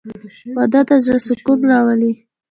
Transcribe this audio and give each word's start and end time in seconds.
•واده 0.57 0.81
د 0.87 0.89
زړه 1.05 1.19
سکون 1.27 1.59
راولي. 1.71 2.13